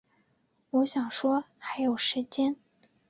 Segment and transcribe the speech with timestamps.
[0.71, 2.55] 我想说还有时间